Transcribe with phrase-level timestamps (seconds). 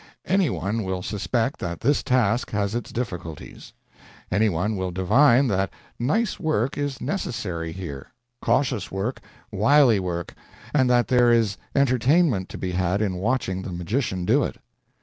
[0.25, 3.71] Any one will suspect that this task has its difficulties.
[4.31, 8.07] Any one will divine that nice work is necessary here,
[8.41, 10.33] cautious work, wily work,
[10.73, 14.55] and that there is entertainment to be had in watching the magician do it.